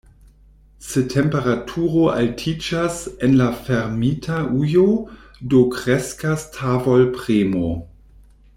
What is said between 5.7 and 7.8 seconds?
kreskas tavolpremo.